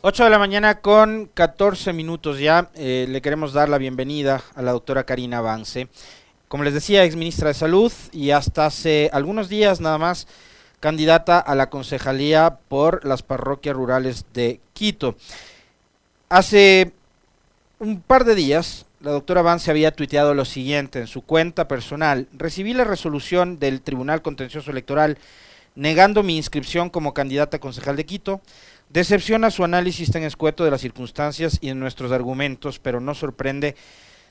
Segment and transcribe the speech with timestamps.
[0.00, 2.70] 8 de la mañana con 14 minutos ya.
[2.76, 5.88] Eh, le queremos dar la bienvenida a la doctora Karina Avance.
[6.46, 10.28] Como les decía, ex ministra de Salud y hasta hace algunos días nada más
[10.78, 15.16] candidata a la concejalía por las parroquias rurales de Quito.
[16.28, 16.92] Hace
[17.80, 22.28] un par de días, la doctora Avance había tuiteado lo siguiente en su cuenta personal.
[22.32, 25.18] Recibí la resolución del Tribunal Contencioso Electoral
[25.74, 28.40] negando mi inscripción como candidata a concejal de Quito.
[28.90, 33.76] Decepciona su análisis tan escueto de las circunstancias y de nuestros argumentos, pero no sorprende.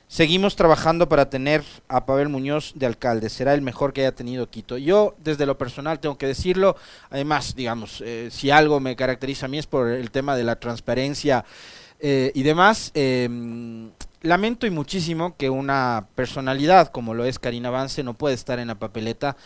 [0.08, 3.28] Seguimos trabajando para tener a Pavel Muñoz de alcalde.
[3.28, 4.78] Será el mejor que haya tenido Quito.
[4.78, 6.76] Yo, desde lo personal, tengo que decirlo.
[7.10, 10.58] Además, digamos, eh, si algo me caracteriza a mí es por el tema de la
[10.58, 11.44] transparencia
[12.00, 12.90] eh, y demás.
[12.94, 13.90] Em,
[14.22, 18.68] lamento y muchísimo que una personalidad como lo es Karina Vance no puede estar en
[18.68, 19.36] la papeleta.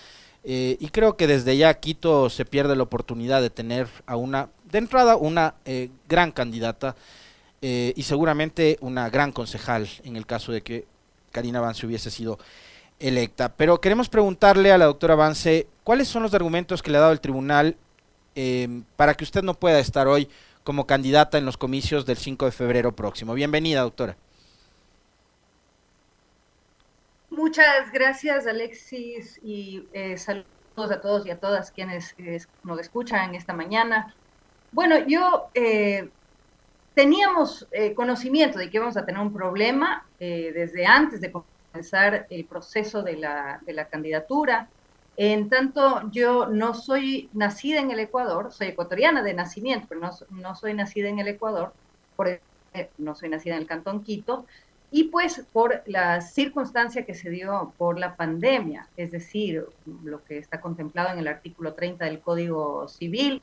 [0.45, 4.49] Eh, y creo que desde ya Quito se pierde la oportunidad de tener a una
[4.73, 6.97] de entrada una eh, gran candidata
[7.61, 10.87] eh, y seguramente una gran concejal en el caso de que
[11.31, 12.39] Karina Vance hubiese sido
[12.99, 13.51] electa.
[13.55, 17.13] Pero queremos preguntarle a la doctora Vance cuáles son los argumentos que le ha dado
[17.13, 17.77] el tribunal
[18.35, 20.29] eh, para que usted no pueda estar hoy
[20.65, 23.35] como candidata en los comicios del 5 de febrero próximo.
[23.35, 24.17] Bienvenida, doctora.
[27.29, 29.87] Muchas gracias, Alexis, y
[30.17, 30.47] saludos
[30.91, 32.15] a todos y a todas quienes
[32.63, 34.15] nos escuchan esta mañana.
[34.73, 36.09] Bueno, yo eh,
[36.95, 42.27] teníamos eh, conocimiento de que íbamos a tener un problema eh, desde antes de comenzar
[42.31, 44.69] el proceso de la, candidatura.
[45.19, 50.11] En tanto, yo no soy nacida en el Ecuador, soy ecuatoriana de nacimiento, pero no,
[50.31, 51.75] no soy nacida en el Ecuador,
[52.97, 54.47] no soy nacida en el Cantón Quito,
[54.91, 59.67] y pues por la circunstancia que se dio por la pandemia, es decir,
[60.03, 63.43] lo que está contemplado en el artículo 30 del Código Civil,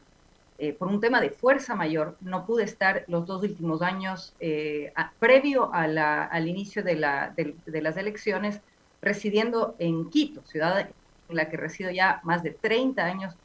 [0.62, 4.92] eh, por un tema de fuerza mayor, no pude estar los dos últimos años eh,
[5.18, 8.60] previo al inicio de, las elecciones
[9.02, 10.90] residiendo en Quito, ciudad
[11.30, 13.36] en la que resido ya más de 30 años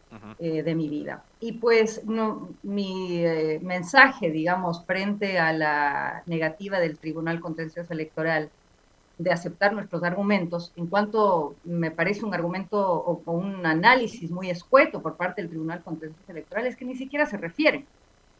[0.40, 1.22] eh, de mi vida.
[1.38, 3.22] Y pues mi
[3.62, 8.50] mensaje, digamos, frente a la negativa del Tribunal Contencioso Electoral
[9.18, 15.00] de aceptar nuestros argumentos, en cuanto me parece un argumento o, un análisis muy escueto
[15.02, 17.86] por parte del Tribunal Contencioso Electoral, es que ni siquiera se refieren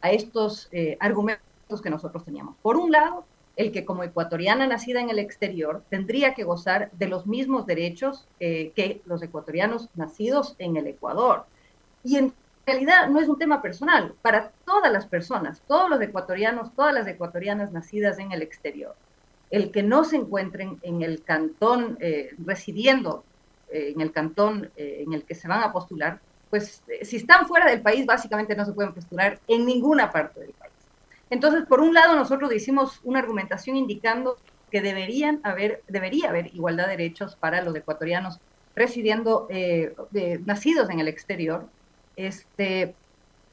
[0.00, 2.56] a estos eh, argumentos que nosotros teníamos.
[2.60, 3.24] Por un lado,
[3.56, 8.26] el que como ecuatoriana nacida en el exterior tendría que gozar de los mismos derechos
[8.40, 11.44] eh, que los ecuatorianos nacidos en el Ecuador.
[12.02, 12.32] Y en
[12.66, 17.06] realidad no es un tema personal, para todas las personas, todos los ecuatorianos, todas las
[17.06, 18.96] ecuatorianas nacidas en el exterior
[19.54, 23.22] el que no se encuentren en el cantón, eh, residiendo
[23.70, 26.18] eh, en el cantón eh, en el que se van a postular,
[26.50, 30.50] pues si están fuera del país, básicamente no se pueden postular en ninguna parte del
[30.50, 30.72] país.
[31.30, 34.38] Entonces, por un lado, nosotros hicimos una argumentación indicando
[34.72, 38.40] que deberían haber, debería haber igualdad de derechos para los ecuatorianos
[38.74, 39.46] residiendo,
[40.44, 41.68] nacidos en el exterior,
[42.16, 42.96] este,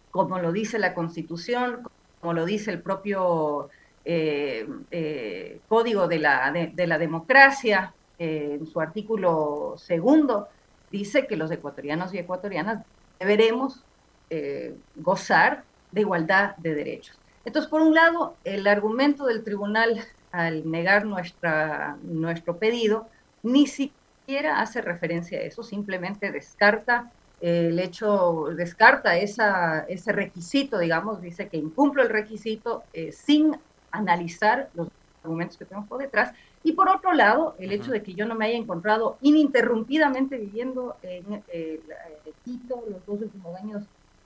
[0.10, 1.84] como lo dice la Constitución,
[2.20, 3.70] como lo dice el propio
[4.04, 10.48] eh, eh, Código de la, de, la Democracia, eh, en su artículo segundo,
[10.90, 12.84] dice que los ecuatorianos y ecuatorianas
[13.20, 13.84] deberemos
[14.96, 17.20] gozar de igualdad de derechos.
[17.44, 20.02] Entonces, por un lado, el argumento del tribunal
[20.32, 23.10] al negar nuestra, nuestro pedido
[23.44, 31.50] ni siquiera hace referencia a eso, simplemente descarta el hecho, descarta ese requisito, digamos, dice
[31.50, 33.58] que incumplo el requisito sin
[33.92, 34.88] analizar los
[35.24, 36.34] argumentos que tenemos por detrás.
[36.64, 40.96] Y por otro lado, el hecho de que yo no me haya encontrado ininterrumpidamente viviendo
[41.02, 41.80] en eh,
[42.46, 43.84] Quito los dos últimos años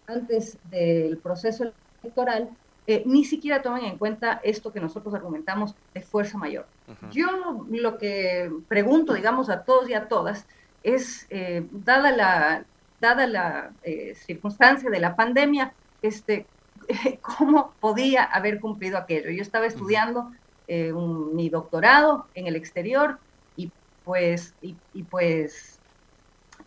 [0.07, 1.71] antes del proceso
[2.03, 2.49] electoral,
[2.87, 6.67] eh, ni siquiera toman en cuenta esto que nosotros argumentamos de fuerza mayor.
[7.11, 10.45] Yo lo que pregunto, digamos, a todos y a todas
[10.83, 12.65] es, eh, dada la,
[13.01, 13.71] dada la
[14.13, 16.45] circunstancia de la pandemia, este,
[17.37, 19.29] cómo podía haber cumplido aquello.
[19.29, 20.31] Yo estaba estudiando
[20.67, 23.19] eh, mi doctorado en el exterior
[23.55, 23.71] y
[24.03, 25.79] pues, y, pues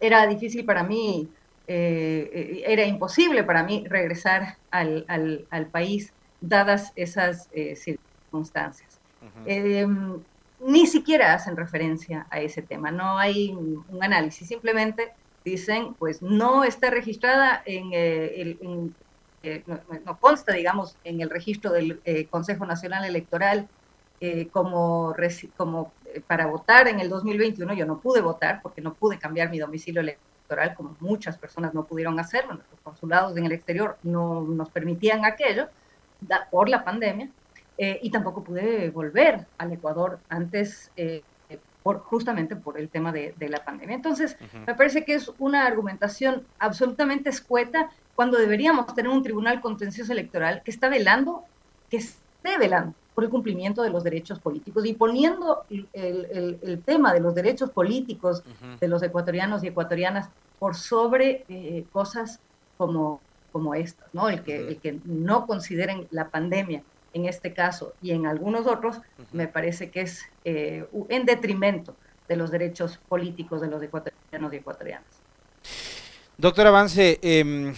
[0.00, 1.28] era difícil para mí,
[1.66, 9.00] eh, eh, era imposible para mí regresar al, al, país dadas esas circunstancias.
[9.46, 10.20] Em,
[10.60, 15.12] ni siquiera hacen referencia a ese tema, no hay un análisis, simplemente
[15.44, 18.94] dicen, pues no está registrada en, el, en
[20.04, 23.68] no, consta, digamos, en el registro del eh, Consejo Nacional Electoral
[24.20, 25.14] eh, como,
[25.56, 27.74] como eh, para votar en el 2021.
[27.74, 31.84] Yo no pude votar porque no pude cambiar mi domicilio electoral, como muchas personas no
[31.84, 32.54] pudieron hacerlo.
[32.54, 35.68] Nuestros consulados en el exterior no nos permitían aquello.
[36.50, 37.30] por la pandemia
[37.80, 41.22] eh, y tampoco pude volver al Ecuador antes, eh,
[41.88, 43.96] por, justamente por el tema de, la pandemia.
[43.96, 44.36] Entonces,
[44.66, 50.60] me parece que es una argumentación absolutamente escueta cuando deberíamos tener un tribunal contencioso electoral
[50.62, 51.44] que está velando,
[51.88, 55.64] que esté velando por el cumplimiento de los derechos políticos y poniendo
[55.94, 58.42] el, tema de los derechos políticos
[58.78, 62.38] de los ecuatorianos y ecuatorianas por sobre eh, cosas
[62.76, 63.18] como,
[63.50, 64.28] como estas, ¿no?
[64.28, 66.82] El que, el que no consideren la pandemia
[67.12, 69.00] en este caso y en algunos otros,
[69.32, 71.96] me parece que es eh, en detrimento
[72.28, 75.06] de los derechos políticos de los ecuatorianos y ecuatorianas.
[76.36, 77.74] Doctor Avance, em,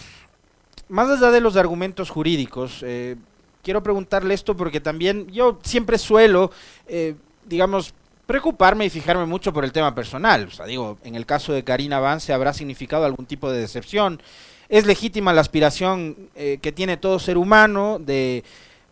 [0.88, 3.16] más allá de los argumentos jurídicos, eh,
[3.62, 6.50] quiero preguntarle esto porque también yo siempre suelo,
[6.86, 7.14] eh,
[7.46, 7.94] digamos,
[8.26, 10.46] preocuparme y fijarme mucho por el tema personal.
[10.46, 14.20] O sea, digo, en el caso de Karina Avance habrá significado algún tipo de decepción.
[14.68, 18.44] Es legítima la aspiración que tiene todo ser humano de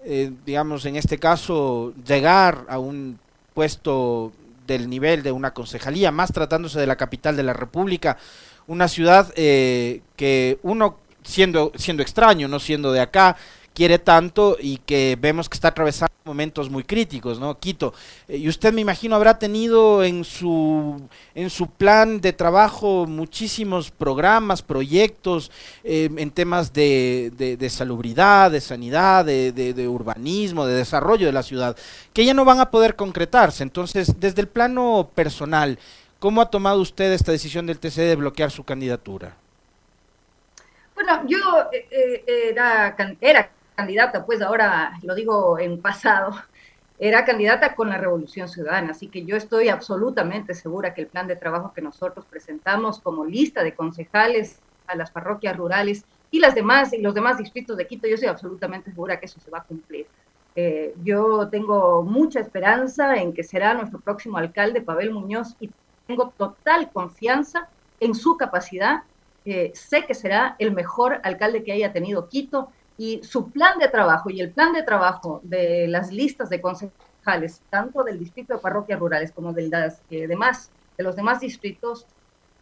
[0.04, 3.18] eh, digamos, en este caso, llegar a un
[3.54, 4.32] puesto
[4.66, 8.18] del nivel de una concejalía, más tratándose de la capital de la República,
[8.66, 13.36] una ciudad eh, que uno, siendo, siendo extraño, no siendo de acá,
[13.74, 17.58] quiere tanto y que vemos que está atravesando momentos muy críticos, ¿no?
[17.58, 17.92] Quito.
[18.28, 21.02] Eh, y usted me imagino habrá tenido en su
[21.34, 25.50] en su plan de trabajo muchísimos programas, proyectos
[25.82, 31.42] eh, en temas de, de, salubridad, de sanidad, de, de, urbanismo, de desarrollo de la
[31.42, 31.76] ciudad,
[32.12, 33.62] que ya no van a poder concretarse.
[33.62, 35.78] Entonces, desde el plano personal,
[36.18, 39.34] ¿cómo ha tomado usted esta decisión del TC de bloquear su candidatura?
[40.94, 41.38] Bueno, yo
[41.72, 46.32] eh, era, era candidata, pues ahora lo digo en pasado,
[46.98, 51.28] era candidata con la Revolución Ciudadana, así que yo estoy absolutamente segura que el plan
[51.28, 54.58] de trabajo que nosotros presentamos como lista de concejales
[54.88, 58.28] a las parroquias rurales y las demás y los demás distritos de Quito, yo estoy
[58.28, 60.08] absolutamente segura que eso se va a cumplir.
[60.56, 65.70] Eh, yo tengo mucha esperanza en que será nuestro próximo alcalde, Pavel Muñoz, y
[66.08, 67.68] tengo total confianza
[68.00, 69.04] en su capacidad.
[69.44, 73.88] Eh, sé que será el mejor alcalde que haya tenido Quito y su plan de
[73.88, 78.60] trabajo y el plan de trabajo de las listas de concejales, tanto del distrito de
[78.60, 79.72] parroquias rurales como del,
[80.10, 82.06] eh, demás, de los demás distritos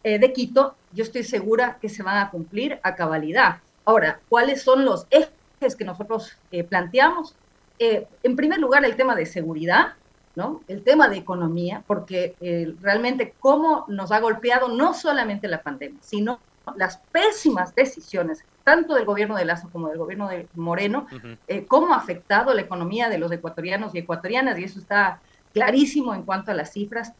[0.03, 3.57] eh, de Quito, yo estoy segura que se van a cumplir a cabalidad.
[3.83, 7.35] Ahora, ¿cuáles son los ejes que nosotros eh, planteamos?
[7.79, 9.93] en primer lugar, el tema de seguridad,
[10.35, 10.63] ¿no?
[10.67, 12.33] El tema de economía, porque
[12.81, 16.39] realmente cómo nos ha golpeado no solamente la pandemia, sino
[16.75, 21.07] las pésimas decisiones tanto del gobierno de Lazo como del gobierno de Moreno,
[21.47, 25.21] eh, cómo ha afectado la economía de los ecuatorianos y ecuatorianas, y eso está
[25.53, 27.13] clarísimo en cuanto a las cifras,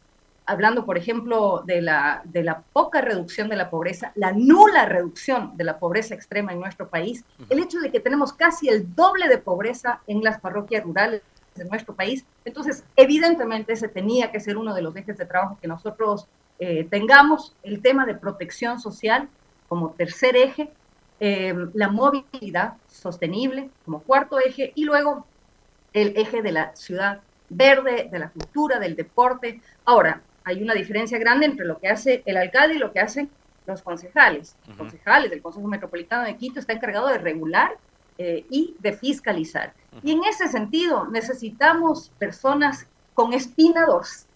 [0.44, 5.56] hablando, por ejemplo, de la, de la poca reducción de la pobreza, la nula reducción
[5.56, 9.26] de la pobreza extrema en nuestro país, el hecho de que tenemos casi el doble
[9.26, 11.22] de pobreza en las parroquias rurales
[11.54, 12.26] de nuestro país.
[12.44, 16.28] Entonces, evidentemente, ese tenía que ser uno de los ejes de trabajo que nosotros
[16.58, 19.30] eh, tengamos, el tema de protección social
[19.68, 20.70] como tercer eje,
[21.20, 25.26] eh, la movilidad sostenible como cuarto eje y luego
[25.92, 29.60] el eje de la ciudad verde, de la cultura, del deporte.
[29.84, 33.30] Ahora, hay una diferencia grande entre lo que hace el alcalde y lo que hacen
[33.66, 34.56] los concejales.
[34.66, 37.76] Los concejales del Consejo Metropolitano de Quito está encargado de regular
[38.16, 39.74] eh, y de fiscalizar.
[40.02, 44.26] Y en ese sentido necesitamos personas con espina dorsal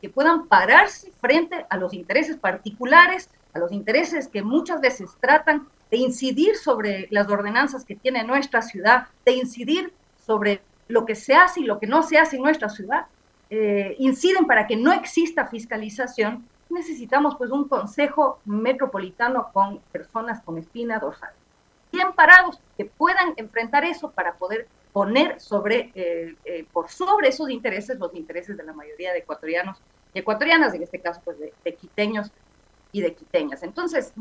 [0.00, 5.66] que puedan pararse frente a los intereses particulares, a los intereses que muchas veces tratan
[5.90, 9.92] de incidir sobre las ordenanzas que tiene nuestra ciudad, de incidir
[10.24, 13.06] sobre lo que se hace y lo que no se hace en nuestra ciudad,
[13.50, 20.58] eh, inciden para que no exista fiscalización, necesitamos pues un consejo metropolitano con personas con
[20.58, 21.30] espina dorsal,
[21.92, 27.50] bien parados, que puedan enfrentar eso para poder poner sobre, eh, eh, por sobre esos
[27.50, 29.78] intereses, los intereses de la mayoría de ecuatorianos
[30.12, 32.32] y ecuatorianas, en este caso pues de, de quiteños
[32.96, 33.62] y de quiteñas.
[33.62, 34.14] Entonces,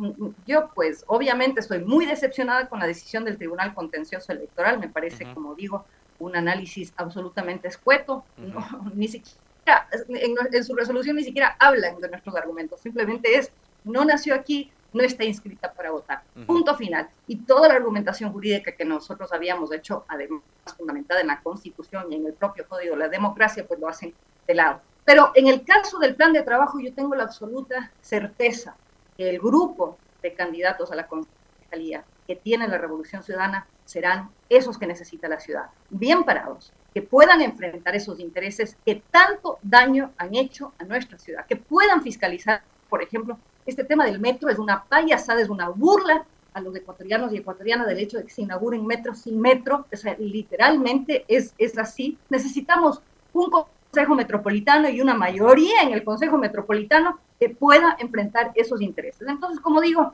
[0.46, 5.34] yo pues obviamente estoy muy decepcionada con la decisión del Tribunal Contencioso Electoral, me parece,
[5.34, 5.86] como digo,
[6.20, 8.26] un análisis absolutamente escueto,
[8.94, 13.50] ni siquiera, en, su resolución ni siquiera hablan de nuestros argumentos, simplemente es,
[13.86, 16.24] no nació aquí, no está inscrita para votar.
[16.46, 17.08] Punto final.
[17.28, 20.42] Y toda la argumentación jurídica que nosotros habíamos hecho, además
[20.76, 24.14] fundamentada en la Constitución y en el propio Código de la Democracia, pues lo hacen
[24.46, 24.82] de lado.
[25.06, 28.76] Pero en el caso del plan de trabajo, yo tengo la absoluta certeza
[29.16, 34.80] que el grupo de candidatos a la concejalía que tiene la Revolución Ciudadana serán esos
[34.80, 40.34] que necesita la ciudad, bien parados, que puedan enfrentar esos intereses que tanto daño han
[40.34, 44.84] hecho a nuestra ciudad, que puedan fiscalizar, por ejemplo, este tema del metro es una
[44.86, 48.86] payasada, es una burla a los ecuatorianos y ecuatorianas del hecho de que se inauguren
[48.86, 52.18] metros sin metro, o sea, literalmente es, es así.
[52.30, 53.02] Necesitamos
[53.34, 53.50] un
[53.96, 59.26] Consejo Metropolitano y una mayoría en el Consejo Metropolitano que pueda enfrentar esos intereses.
[59.26, 60.12] Entonces, como digo,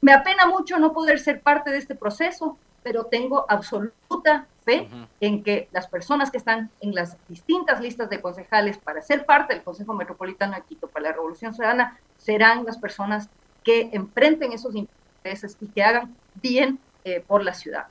[0.00, 4.88] me apena mucho no poder ser parte de este proceso, pero tengo absoluta fe
[5.20, 9.52] en que las personas que están en las distintas listas de concejales para ser parte
[9.52, 13.28] del Consejo Metropolitano de Quito para la Revolución Ciudadana serán las personas
[13.62, 17.88] que enfrenten esos intereses y que hagan bien eh, por la ciudad.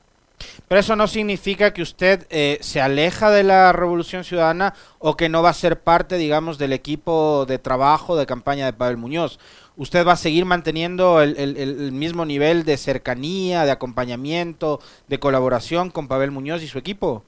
[0.68, 5.30] Pero eso no significa que usted eh, se aleja de la Revolución Ciudadana o que
[5.30, 9.40] no va a ser parte, digamos, del equipo de trabajo de campaña de Pavel Muñoz.
[9.78, 16.08] ¿Usted va a seguir manteniendo el, mismo nivel de cercanía, de acompañamiento, de colaboración con
[16.08, 17.24] Pavel Muñoz y su equipo?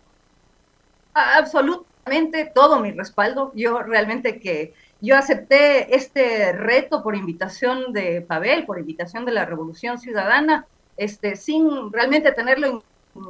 [1.14, 3.52] Absolutamente todo mi respaldo.
[3.56, 9.46] Yo realmente que yo acepté este reto por invitación de Pavel, por invitación de la
[9.46, 10.66] Revolución Ciudadana,
[10.98, 12.82] este, sin realmente tenerlo en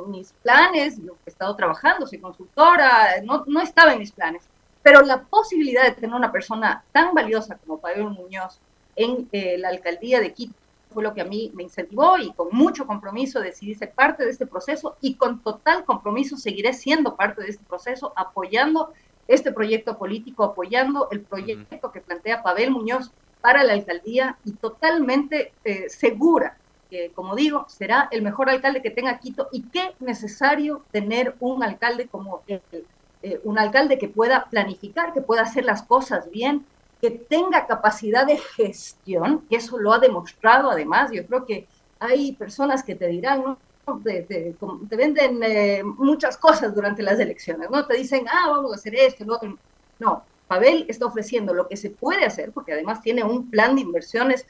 [0.07, 4.43] mis planes, yo he estado trabajando, soy consultora, no, no estaba en mis planes,
[4.81, 8.59] pero la posibilidad de tener una persona tan valiosa como Pablo Muñoz
[8.95, 10.53] en eh, la alcaldía de Quito
[10.93, 14.31] fue lo que a mí me incentivó y con mucho compromiso decidí ser parte de
[14.31, 18.91] este proceso y con total compromiso seguiré siendo parte de este proceso, apoyando
[19.27, 25.53] este proyecto político, apoyando el proyecto que plantea Pavel Muñoz para la alcaldía y totalmente
[25.63, 26.57] eh, segura
[26.89, 31.63] que, como digo, será el mejor alcalde que tenga Quito y qué necesario tener un
[31.63, 36.65] alcalde como eh, un alcalde que pueda planificar, que pueda hacer las cosas bien,
[37.01, 41.11] que tenga capacidad de gestión, que eso lo ha demostrado además.
[41.11, 41.67] Yo creo que
[41.99, 43.57] hay personas que te dirán, ¿no?
[44.03, 44.55] Te,
[44.91, 47.85] venden eh, muchas cosas durante las elecciones, ¿no?
[47.87, 49.57] Te dicen, ah, vamos a hacer esto, lo otro.
[49.97, 53.81] No, Pavel está ofreciendo lo que se puede hacer, porque además tiene un plan de
[53.81, 54.45] inversiones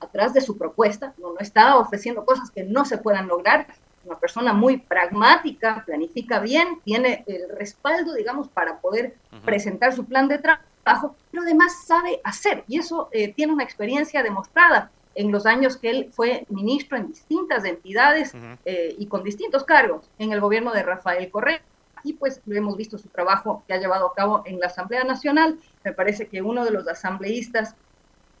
[0.00, 3.66] atrás de su propuesta, no, no está ofreciendo cosas que no se puedan lograr,
[4.06, 10.28] una persona muy pragmática, planifica bien, tiene el respaldo, digamos, para poder presentar su plan
[10.28, 15.46] de trabajo, pero además sabe hacer, y eso eh, tiene una experiencia demostrada en los
[15.46, 18.32] años que él fue ministro en distintas entidades
[18.64, 21.62] eh, y con distintos cargos en el gobierno de Rafael Correa.
[22.04, 25.04] Y pues lo hemos visto su trabajo que ha llevado a cabo en la Asamblea
[25.04, 25.58] Nacional.
[25.84, 27.74] Me parece que uno de los asambleístas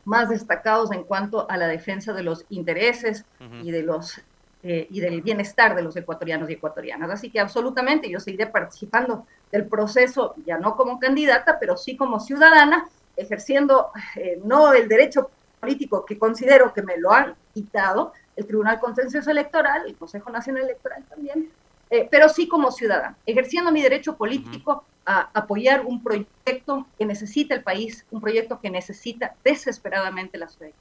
[0.06, 3.26] más destacados en cuanto a la defensa de los intereses
[3.62, 4.22] y de los
[4.62, 7.10] eh, y del bienestar de los ecuatorianos y ecuatorianas.
[7.10, 12.18] Así que absolutamente yo seguiré participando del proceso, ya no como candidata, pero sí como
[12.18, 18.46] ciudadana, ejerciendo eh, no el derecho político que considero que me lo han quitado, el
[18.46, 21.50] Tribunal Contencioso Electoral, el Consejo Nacional Electoral también,
[21.90, 27.54] eh, pero sí como ciudadana, ejerciendo mi derecho político a apoyar un proyecto que necesita
[27.54, 30.72] el país, un proyecto que necesita desesperadamente la ciudad.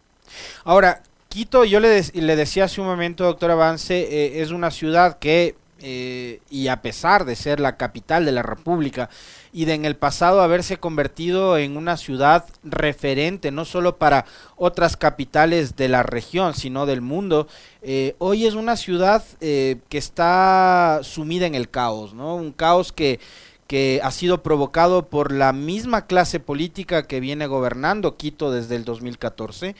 [0.63, 5.19] Ahora, Quito, yo le, le decía hace un momento, doctor Avance, eh, es una ciudad
[5.19, 9.09] que, eh, y a pesar de ser la capital de la República,
[9.55, 14.25] y de en el pasado haberse convertido en una ciudad referente, no solo para
[14.57, 17.47] otras capitales de la región, sino del mundo,
[17.81, 22.35] eh, hoy es una ciudad que está sumida en el caos, ¿no?
[22.35, 23.19] Un caos que
[23.67, 28.85] que ha sido provocado por la misma clase política que viene gobernando Quito desde el
[28.85, 29.75] 2014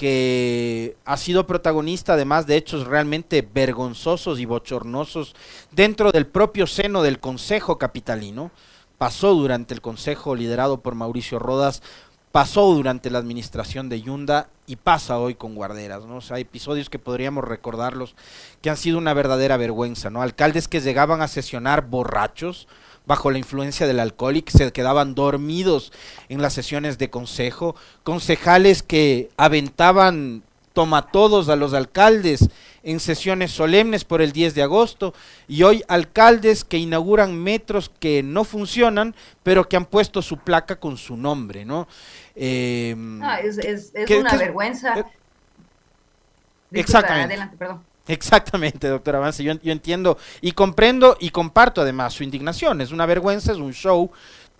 [0.00, 5.36] que ha sido protagonista además de hechos realmente vergonzosos y bochornosos
[5.72, 8.50] dentro del propio seno del Consejo Capitalino.
[9.00, 11.80] Pasó durante el Consejo liderado por Mauricio Rodas,
[12.32, 16.16] pasó durante la administración de Yunda y pasa hoy con Guarderas, ¿no?
[16.16, 18.14] O sea, episodios que podríamos recordarlos
[18.60, 20.20] que han sido una verdadera vergüenza, ¿no?
[20.20, 22.68] Alcaldes que llegaban a sesionar borrachos,
[23.06, 25.94] bajo la influencia del alcohol y que se quedaban dormidos
[26.28, 30.42] en las sesiones de consejo, concejales que aventaban
[30.72, 32.48] tomatodos a los alcaldes
[32.82, 35.12] en sesiones solemnes por el 10 de agosto
[35.48, 40.76] y hoy alcaldes que inauguran metros que no funcionan pero que han puesto su placa
[40.76, 41.88] con su nombre, ¿no?
[42.34, 42.96] Eh,
[43.42, 45.04] es, una vergüenza.
[46.70, 47.34] exactamente.
[47.34, 47.90] Adelante, perdón.
[48.10, 49.44] Exactamente, doctor Avance.
[49.44, 52.80] Yo, entiendo y comprendo y comparto además su indignación.
[52.80, 54.10] Es una vergüenza, es un show,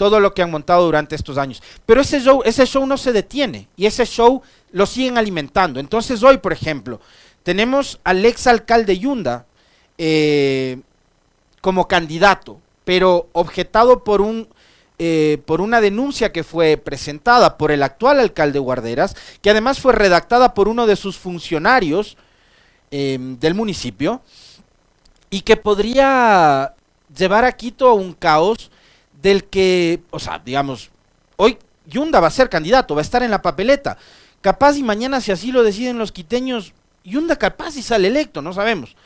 [0.01, 1.63] todo lo que han montado durante estos años.
[1.85, 4.41] Pero ese show, ese show no se detiene y ese show
[4.73, 5.79] lo siguen alimentando.
[5.79, 7.01] Entonces hoy, por ejemplo,
[7.43, 9.45] tenemos al ex alcalde Yunda
[9.99, 10.79] eh,
[11.61, 14.49] como candidato, pero objetado por un
[15.03, 19.93] eh, por una denuncia que fue presentada por el actual alcalde Guarderas, que además fue
[19.93, 22.17] redactada por uno de sus funcionarios
[22.93, 24.21] Em, del municipio
[25.31, 26.75] y que podría
[27.17, 28.73] llevar a Quito a un caos
[29.23, 30.91] del que, o sea, digamos,
[31.37, 33.99] hoy Yunda va a ser candidato, va a estar en la papeleta.
[34.41, 36.73] Capaz y mañana, si así lo deciden los quiteños,
[37.05, 38.97] Yunda capaz y sale electo, no sabemos.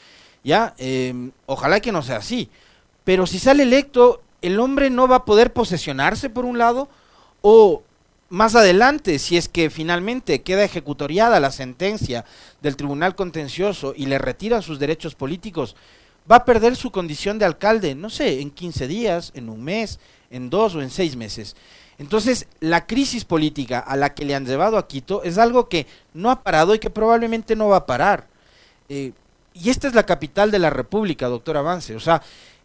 [0.42, 2.50] Ya, em, ojalá que no sea así.
[3.04, 6.88] Pero si sale electo, el hombre no va a poder posesionarse por un lado,
[7.40, 7.82] o
[8.28, 12.24] más adelante, si es que finalmente queda ejecutoriada la sentencia
[12.62, 15.76] del Tribunal Contencioso y le retiran sus derechos políticos,
[16.30, 19.98] va a perder su condición de alcalde, no sé, en 15 días, en un mes,
[20.30, 21.56] en dos o en seis meses.
[21.98, 25.86] Entonces, la crisis política a la que le han llevado a Quito es algo que
[26.12, 28.26] no ha parado y que probablemente no va a parar.
[28.88, 29.12] Eh,
[29.52, 31.94] y esta es la capital de la República, doctor Avance.
[31.94, 32.20] O sea,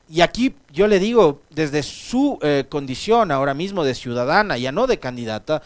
[0.10, 4.88] y aquí yo le digo, desde su eh, condición ahora mismo de ciudadana, ya no
[4.88, 5.62] de candidata,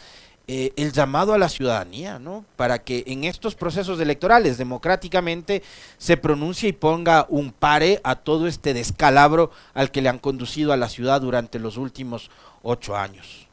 [0.46, 2.44] eh, el llamado a la ciudadanía, ¿no?
[2.58, 5.64] Para que en estos procesos electorales democráticamente
[5.98, 10.74] se pronuncie y ponga un pare a todo este descalabro al que le han conducido
[10.74, 12.30] a la ciudad durante los últimos
[12.62, 13.48] ocho años.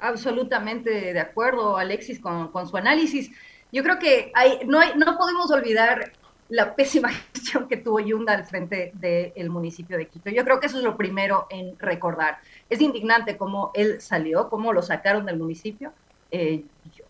[0.00, 3.30] Absolutamente de acuerdo, Alexis, con, su análisis.
[3.70, 6.12] Yo creo que hay, no, hay, no podemos olvidar
[6.48, 10.30] la pésima gestión que tuvo Yunda al frente del municipio de Quito.
[10.30, 12.38] Yo creo que eso es lo primero en recordar.
[12.68, 15.92] Es indignante cómo él salió, cómo lo sacaron del municipio.
[16.30, 16.64] Eh,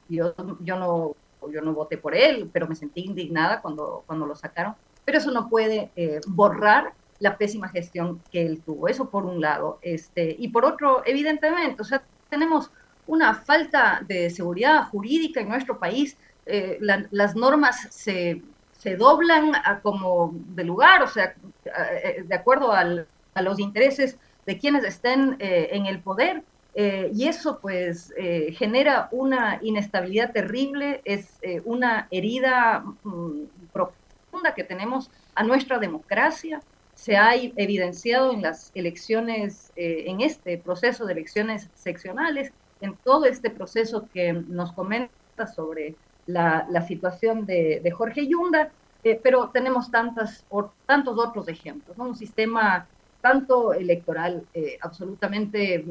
[0.08, 1.14] yo, yo, no,
[1.50, 4.74] yo no voté por él, pero me sentí indignada cuando, cuando lo sacaron.
[5.04, 8.88] Pero eso no puede eh, borrar la pésima gestión que él tuvo.
[8.88, 9.78] Eso por un lado.
[9.82, 12.70] Este, y por otro, evidentemente, o sea, tenemos
[13.06, 16.16] una falta de seguridad jurídica en nuestro país.
[16.46, 18.42] Eh, las normas se
[18.78, 21.34] se doblan a como de lugar, o sea,
[21.64, 26.42] eh, de acuerdo al, a los intereses de quienes estén eh, en el poder.
[26.74, 28.12] Eh, y eso pues
[28.52, 36.60] genera una inestabilidad terrible, es una herida mm, profunda que tenemos a nuestra democracia.
[36.94, 43.50] Se ha evidenciado en las elecciones, en este proceso de elecciones seccionales, en todo este
[43.50, 45.94] proceso que nos comenta sobre
[46.28, 48.70] la, situación de, Jorge Yunda,
[49.02, 50.44] eh, pero tenemos tantas,
[50.86, 52.86] tantos otros ejemplos, un sistema
[53.20, 55.84] tanto electoral eh, absolutamente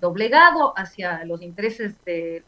[0.00, 2.44] doblegado hacia los intereses del,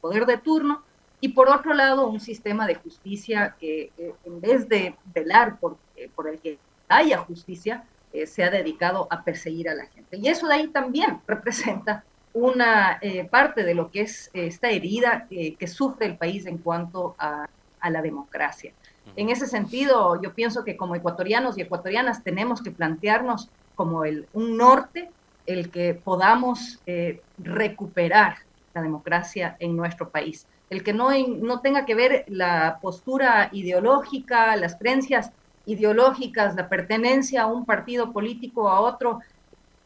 [0.00, 0.82] poder de turno,
[1.20, 3.90] y por otro lado un sistema de justicia que
[4.24, 7.84] en vez de velar por, eh, por el que haya justicia,
[8.24, 10.16] se ha dedicado a perseguir a la gente.
[10.16, 12.02] Y eso de ahí también representa
[12.36, 17.14] una eh, parte de lo que es esta herida que sufre el país en cuanto
[17.18, 17.48] a,
[17.88, 18.72] la democracia.
[19.14, 24.26] En ese sentido, yo pienso que como ecuatorianos y ecuatorianas tenemos que plantearnos como el,
[24.32, 25.08] un norte
[25.46, 28.38] el que podamos eh, recuperar
[28.74, 30.46] la democracia en nuestro país.
[30.68, 35.30] El que no, no tenga que ver la postura ideológica, las creencias
[35.64, 39.20] ideológicas, la pertenencia a un partido político o a otro,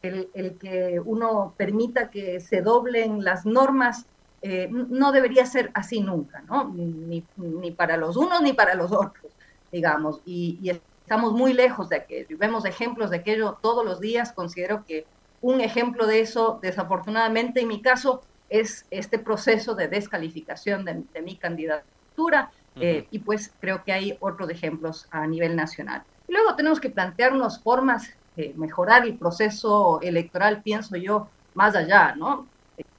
[0.03, 4.07] el, que uno permita que se doblen las normas,
[4.43, 6.73] eh, no debería ser así nunca, ¿no?
[6.75, 9.33] Ni, para los unos ni para los otros,
[9.71, 10.21] digamos.
[10.25, 10.71] Y,
[11.03, 12.39] estamos muy lejos de aquello.
[12.39, 14.33] Vemos ejemplos de aquello todos los días.
[14.33, 15.07] Considero que
[15.43, 21.37] un ejemplo de eso, desafortunadamente, en mi caso, es este proceso de descalificación de, mi
[21.37, 22.51] candidatura.
[22.77, 26.03] Eh, y pues creo que hay otros ejemplos a nivel nacional.
[26.29, 28.15] luego tenemos que plantearnos formas
[28.55, 32.47] mejorar el proceso electoral, pienso yo, más allá, ¿no?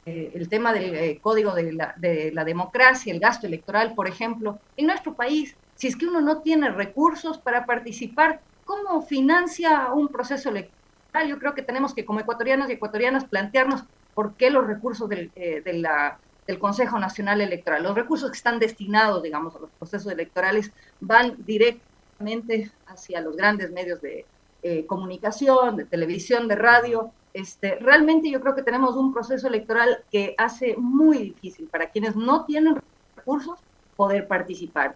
[0.06, 4.08] Eh, el tema del eh, código de la, de la democracia, el gasto electoral, por
[4.08, 9.93] ejemplo, en nuestro país, si es que uno no tiene recursos para participar, ¿cómo financia
[9.93, 10.81] un proceso electoral?
[11.28, 15.32] Yo creo que tenemos que, como ecuatorianos y ecuatorianas, plantearnos por qué los recursos del,
[15.36, 19.69] eh, de la, del Consejo Nacional Electoral, los recursos que están destinados, digamos, a los
[19.71, 24.26] procesos electorales, van directamente hacia los grandes medios de,
[24.63, 27.12] eh, comunicación, de televisión, de radio.
[27.34, 32.15] Este, realmente yo creo que tenemos un proceso electoral que hace muy difícil para quienes
[32.15, 32.80] no tienen
[33.15, 33.60] recursos
[33.95, 34.95] poder participar.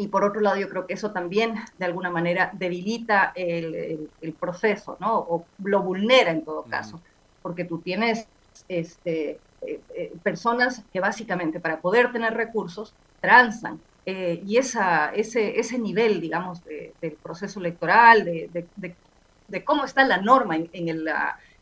[0.00, 4.08] Y por otro lado, yo creo que eso también de alguna manera debilita el,
[4.40, 5.18] proceso, ¿no?
[5.18, 7.02] O lo vulnera en todo caso,
[7.42, 8.26] porque tú tienes
[8.66, 15.60] este, eh, eh, personas que básicamente para poder tener recursos transan eh, y esa, ese,
[15.60, 21.10] ese nivel, digamos, del proceso electoral, de, de, cómo está la norma en, en, el,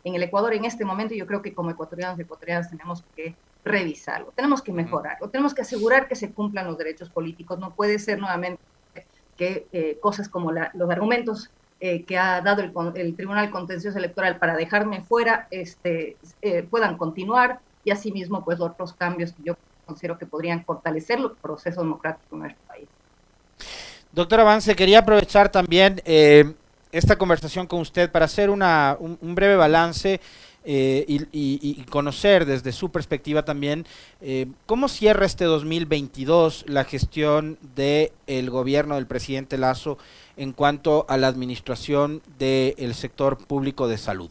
[0.05, 3.35] en el Ecuador en este momento, yo creo que como ecuatorianos y ecuatorianas tenemos que
[3.69, 7.59] revisarlo, tenemos que mejorarlo, tenemos que asegurar que se cumplan los derechos políticos.
[7.59, 8.61] No puede ser nuevamente
[9.37, 11.51] que eh, cosas como los argumentos
[11.81, 16.17] eh, que ha dado el, el, Tribunal Contencioso Electoral para dejarme fuera este,
[16.71, 21.83] puedan continuar y asimismo pues otros cambios que yo considero que podrían fortalecer los procesos
[21.83, 22.89] democráticos en nuestro país.
[24.13, 26.53] Doctor Avance, quería aprovechar también eh,
[26.93, 30.21] esta conversación con usted para hacer una, un, breve balance
[30.65, 33.87] eh, y, conocer desde su perspectiva también
[34.21, 39.97] eh, cómo cierra este 2022 la gestión del el gobierno del presidente Lazo
[40.37, 44.31] en cuanto a la administración del sector público de salud.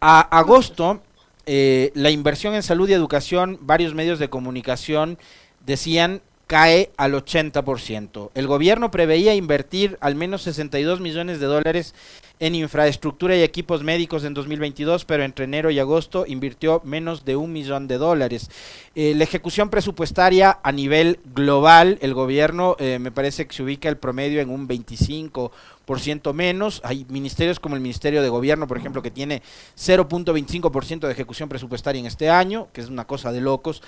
[0.00, 1.00] A agosto,
[1.46, 5.18] eh, la inversión en salud y educación, varios medios de comunicación
[5.64, 8.30] decían cae al 80%.
[8.34, 11.94] El gobierno preveía invertir al menos 62 millones de dólares
[12.42, 17.36] en infraestructura y equipos médicos en 2022, pero entre enero y agosto invirtió menos de
[17.36, 18.50] un millón de dólares.
[18.96, 23.88] Eh, la ejecución presupuestaria a nivel global, el gobierno eh, me parece que se ubica
[23.88, 26.80] el promedio en un 25% menos.
[26.82, 29.40] Hay ministerios como el Ministerio de Gobierno, por ejemplo, que tiene
[29.78, 33.82] 0.25% de ejecución presupuestaria en este año, que es una cosa de locos.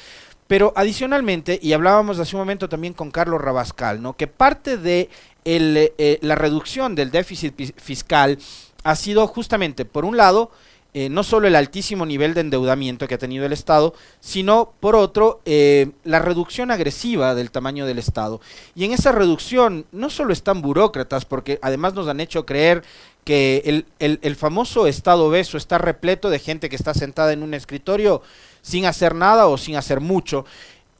[0.46, 4.14] Pero adicionalmente, y hablábamos hace un momento también con Carlos Rabascal, ¿no?
[4.14, 5.08] que parte de
[5.44, 8.38] eh, la reducción del déficit fiscal
[8.82, 10.50] ha sido justamente, por un lado,
[10.96, 14.94] eh, no solo el altísimo nivel de endeudamiento que ha tenido el Estado, sino por
[14.94, 18.40] otro, eh, la reducción agresiva del tamaño del Estado.
[18.76, 22.84] Y en esa reducción no solo están burócratas, porque además nos han hecho creer
[23.24, 27.42] que el, el, el famoso Estado obeso está repleto de gente que está sentada en
[27.42, 28.22] un escritorio
[28.62, 30.44] sin hacer nada o sin hacer mucho.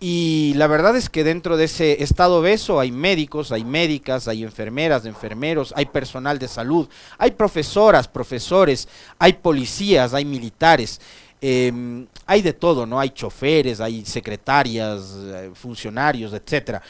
[0.06, 4.42] Y la verdad es que dentro de ese estado obeso hay médicos, hay médicas, hay
[4.42, 6.86] enfermeras, enfermeros, hay personal de salud,
[7.16, 8.86] hay profesoras, profesores,
[9.18, 11.00] hay policías, hay militares,
[11.40, 13.00] em, hay de todo, ¿no?
[13.00, 16.82] Hay choferes, hay secretarias, eh, funcionarios, etcétera.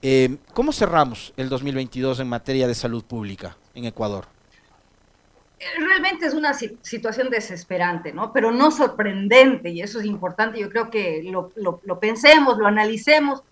[0.00, 4.24] Em, ¿Cómo cerramos el 2022 en materia de salud pública en Ecuador?
[5.78, 8.32] Realmente es una situación desesperante, ¿no?
[8.32, 13.42] Pero no sorprendente, y eso es importante, yo creo que lo, lo, pensemos, lo analicemos,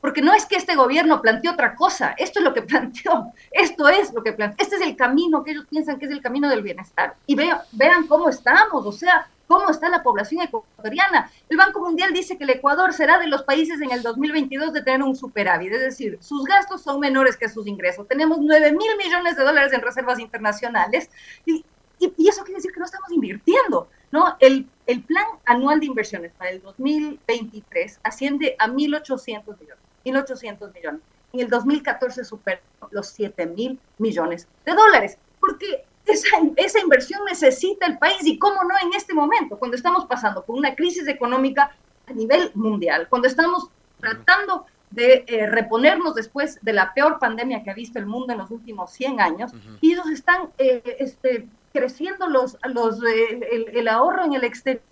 [0.00, 3.88] porque no es que este gobierno planteó otra cosa, esto es lo que planteó, esto
[3.88, 6.48] es lo que planteó, este es el camino que ellos piensan que es el camino
[6.48, 7.14] del bienestar.
[7.26, 11.30] Y vean cómo estamos, o sea, cómo está la población ecuatoriana.
[11.50, 14.82] El Banco Mundial dice que el Ecuador será de los países en el 2022 de
[14.82, 18.08] tener un superávit, es decir, sus gastos son menores que sus ingresos.
[18.08, 21.10] Tenemos 9 mil millones de dólares en reservas internacionales
[21.44, 21.66] y,
[22.00, 23.88] eso quiere decir que no estamos invirtiendo.
[24.10, 24.36] ¿no?
[24.40, 29.84] El, el plan anual de inversiones para el 2023 asciende a 1.800 millones.
[30.04, 31.00] 1.800 millones.
[31.34, 32.60] En el 2014 superó
[32.90, 35.18] los 7 mil millones de dólares.
[35.38, 40.44] Porque esa, inversión necesita el país y cómo no en este momento, cuando estamos pasando
[40.44, 41.74] por una crisis económica
[42.06, 43.68] a nivel mundial, cuando estamos
[44.00, 48.40] tratando de eh, reponernos después de la peor pandemia que ha visto el mundo en
[48.40, 54.24] los últimos 100 años, y ellos están eh, este, creciendo los, los, eh, el, ahorro
[54.24, 54.82] en el exterior,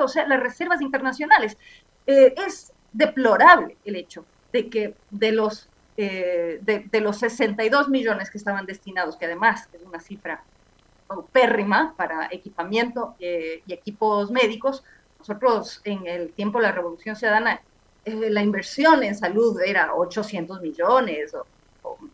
[0.00, 1.58] o sea, las reservas internacionales.
[2.06, 8.66] es deplorable el hecho de que de los, de, de, los 62 millones que estaban
[8.66, 10.42] destinados, que además es una cifra
[11.32, 14.84] pérrima para equipamiento eh, y equipos médicos.
[15.18, 17.60] Nosotros en el tiempo de la Revolución Ciudadana,
[18.04, 21.46] eh, la inversión en salud era 800 millones o,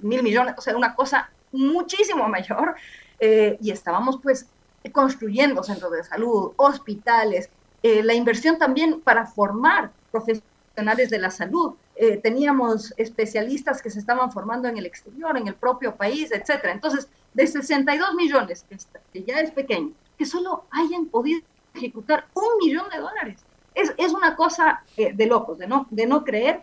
[0.01, 2.75] mil millones, o sea, una cosa muchísimo mayor.
[3.19, 4.47] Eh, y estábamos pues
[4.93, 7.51] construyendo centros de salud, hospitales,
[7.83, 11.75] la inversión también para formar profesionales de la salud.
[12.23, 16.73] Teníamos especialistas que se estaban formando en el exterior, en el propio país, etcétera.
[16.73, 18.67] Entonces, de 62 millones,
[19.13, 21.41] que ya es pequeño, que solo hayan podido
[21.75, 23.45] ejecutar un millón de dólares.
[23.75, 26.63] Es, es una cosa eh, de locos, de no, de no creer.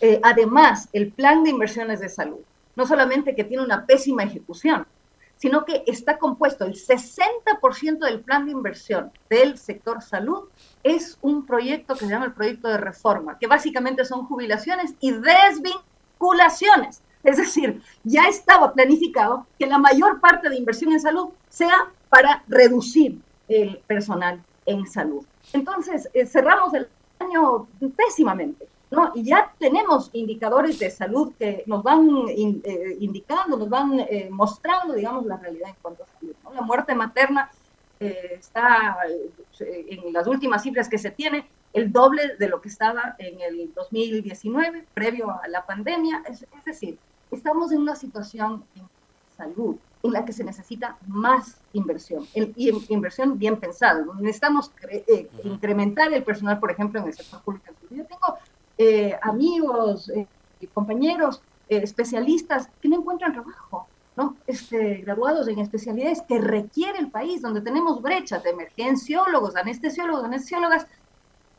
[0.00, 2.40] Eh, además, el plan de inversiones de salud,
[2.76, 4.86] no solamente que tiene una pésima ejecución,
[5.38, 10.48] sino que está compuesto, el 60% del plan de inversión del sector salud
[10.82, 15.12] es un proyecto que se llama el proyecto de reforma, que básicamente son jubilaciones y
[15.12, 17.02] desvinculaciones.
[17.24, 22.42] Es decir, ya estaba planificado que la mayor parte de inversión en salud sea para
[22.48, 25.24] reducir el personal en salud.
[25.52, 29.12] Entonces, eh, cerramos el año pésimamente, ¿no?
[29.14, 34.94] Y ya tenemos indicadores de salud que nos van eh, indicando, nos van eh, mostrando,
[34.94, 36.34] digamos, la realidad en cuanto a salud.
[36.54, 37.50] La muerte materna
[38.00, 38.98] está
[39.58, 43.72] en las últimas cifras que se tiene, el doble de lo que estaba en el
[43.74, 46.22] 2019, previo a la pandemia.
[46.28, 46.98] Es, decir,
[47.30, 48.84] estamos en una situación en
[49.36, 54.04] salud en la que se necesita más inversión, y inversión bien pensada.
[54.20, 57.66] Necesitamos eh, incrementar el personal, por ejemplo, en el sector público.
[57.90, 58.38] Yo tengo
[58.78, 60.26] eh, amigos, eh,
[60.72, 63.86] compañeros, especialistas que no encuentran trabajo.
[64.16, 64.36] ¿no?
[64.48, 70.86] Este, graduados en especialidades que requiere el país, donde tenemos brechas de emergenciólogos, anestesiólogos, anestesiólogas,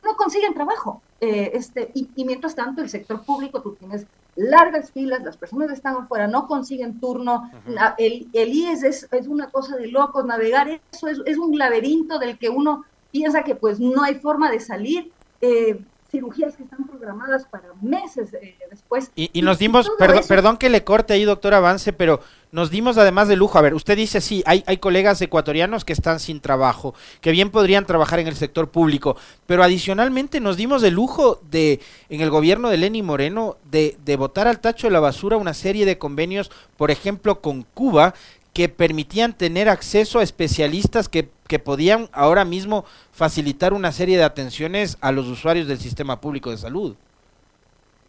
[0.04, 1.00] no consiguen trabajo.
[1.20, 4.06] Eh, este, y, mientras tanto, el sector público, tú tienes
[4.36, 7.50] largas filas, las personas están afuera, no consiguen turno,
[7.98, 12.18] el, el, IES es, es, una cosa de locos, navegar eso es, es, un laberinto
[12.18, 15.12] del que uno piensa que pues no hay forma de salir.
[15.40, 19.10] Eh, cirugías que están programadas para meses eh, después.
[19.14, 22.20] Y, nos dimos, perdón, perdón que le corte ahí, doctor Avance, pero
[22.52, 23.58] nos dimos además de lujo.
[23.58, 27.50] A ver, usted dice, sí, hay, hay colegas ecuatorianos que están sin trabajo, que bien
[27.50, 32.30] podrían trabajar en el sector público, pero adicionalmente nos dimos de lujo de, en el
[32.30, 35.98] gobierno de Lenny Moreno, de, de botar al tacho de la basura una serie de
[35.98, 38.14] convenios, por ejemplo, con Cuba,
[38.52, 44.96] que permitían tener acceso a especialistas que, podían ahora mismo facilitar una serie de atenciones
[45.00, 46.96] a los usuarios del sistema público de salud.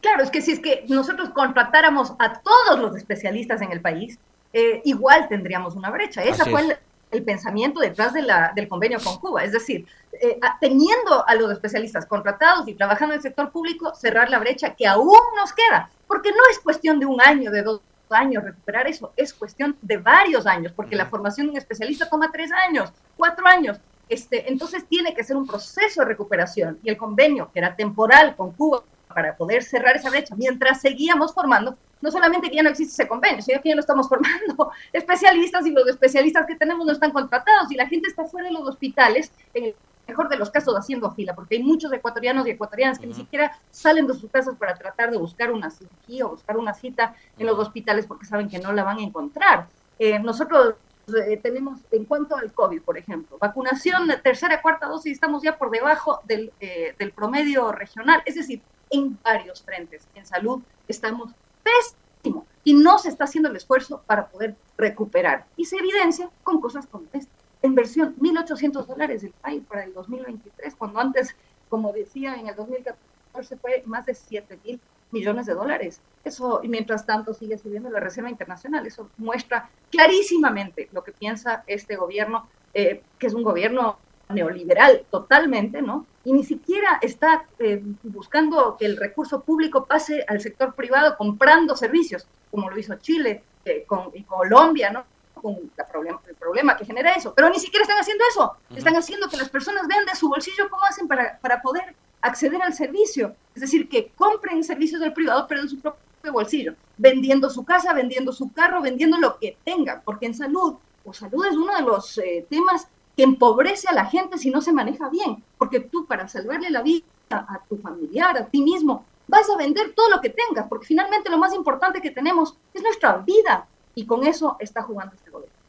[0.01, 4.17] Claro, es que si es que nosotros contratáramos a todos los especialistas en el país,
[4.53, 6.23] eh, igual tendríamos una brecha.
[6.23, 6.77] Ese fue
[7.11, 9.43] el, pensamiento detrás de la, del convenio con Cuba.
[9.43, 14.29] Es decir, eh, teniendo a los especialistas contratados y trabajando en el sector público, cerrar
[14.29, 17.81] la brecha que aún nos queda, porque no es cuestión de un año, de dos
[18.11, 22.31] años recuperar eso, es cuestión de varios años, porque la formación de un especialista toma
[22.31, 23.79] tres años, cuatro años.
[24.09, 28.35] Este, entonces tiene que ser un proceso de recuperación y el convenio, que era temporal
[28.35, 32.69] con Cuba para poder cerrar esa brecha, mientras seguíamos formando, no solamente que ya no
[32.69, 36.85] existe ese convenio, sino que ya no estamos formando especialistas y los especialistas que tenemos
[36.85, 39.75] no están contratados y la gente está fuera de los hospitales en el
[40.11, 43.57] mejor de los casos haciendo fila, porque hay muchos ecuatorianos y ecuatorianas que ni siquiera
[43.71, 47.47] salen de sus casas para tratar de buscar una cirugía o buscar una cita en
[47.47, 49.67] los hospitales porque saben que no la van a encontrar.
[49.99, 50.75] Eh, nosotros
[51.07, 55.71] eh, tenemos, en cuanto al COVID, por ejemplo, vacunación tercera, cuarta dosis, estamos ya por
[55.71, 60.05] debajo del, eh, del promedio regional, es decir, en varios frentes.
[60.13, 61.31] En salud estamos
[61.63, 65.45] pésimo y no se está haciendo el esfuerzo para poder recuperar.
[65.55, 70.75] Y se evidencia con cosas como esta inversión, 1.800 dólares del país para el 2023,
[70.75, 71.35] cuando antes,
[71.69, 74.79] como decía, en el 2014 fue más de 7 mil
[75.11, 76.01] millones de dólares.
[76.23, 78.85] Eso, y mientras tanto, sigue subiendo la Reserva Internacional.
[78.85, 83.97] Eso muestra clarísimamente lo que piensa este gobierno, eh, que es un gobierno
[84.29, 86.05] neoliberal totalmente, ¿no?
[86.23, 91.75] Y ni siquiera está eh, buscando que el recurso público pase al sector privado comprando
[91.75, 95.03] servicios, como lo hizo Chile eh, con, y Colombia, ¿no?
[95.41, 97.33] Con problema, el problema que genera eso.
[97.33, 98.55] Pero ni siquiera están haciendo eso.
[98.75, 102.61] Están haciendo que las personas vean de su bolsillo cómo hacen para, para poder acceder
[102.61, 103.35] al servicio.
[103.55, 106.75] Es decir, que compren servicios del privado, pero en su propio bolsillo.
[106.97, 110.01] Vendiendo su casa, vendiendo su carro, vendiendo lo que tengan.
[110.05, 114.05] Porque en salud, o salud es uno de los eh, temas que empobrece a la
[114.05, 115.43] gente si no se maneja bien.
[115.57, 119.93] Porque tú, para salvarle la vida a tu familiar, a ti mismo, vas a vender
[119.93, 120.67] todo lo que tengas.
[120.67, 125.15] Porque finalmente lo más importante que tenemos es nuestra vida y con eso está jugando
[125.15, 125.61] este gobierno.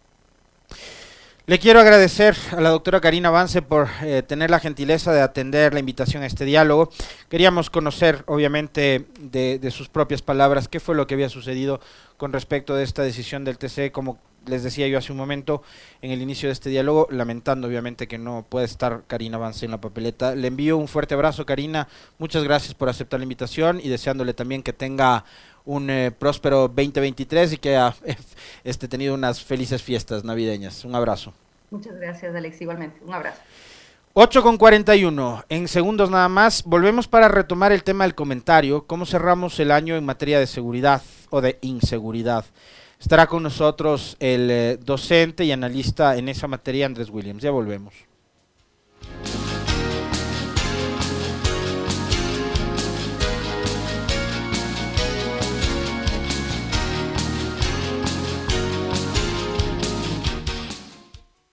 [1.44, 5.74] Le quiero agradecer a la doctora Karina Avance por eh, tener la gentileza de atender
[5.74, 6.88] la invitación a este diálogo.
[7.28, 11.80] Queríamos conocer, obviamente, de, sus propias palabras, qué fue lo que había sucedido
[12.16, 15.62] con respecto de esta decisión del TCE, como les decía yo hace un momento
[16.00, 19.72] en el inicio de este diálogo, lamentando obviamente que no puede estar Karina Avance en
[19.72, 20.36] la papeleta.
[20.36, 21.88] Le envío un fuerte abrazo, Karina.
[22.18, 25.24] Muchas gracias por aceptar la invitación y deseándole también que tenga
[25.64, 27.94] un eh, próspero 2023 y que haya
[28.64, 30.84] este, tenido unas felices fiestas navideñas.
[30.84, 31.32] Un abrazo.
[31.70, 32.60] Muchas gracias, Alex.
[32.60, 33.00] Igualmente.
[33.04, 33.40] Un abrazo.
[34.14, 39.06] 8 con 41, en segundos nada más, volvemos para retomar el tema del comentario, cómo
[39.06, 42.44] cerramos el año en materia de seguridad o de inseguridad.
[43.00, 47.42] Estará con nosotros el eh, docente y analista en esa materia, Andrés Williams.
[47.42, 47.94] Ya volvemos.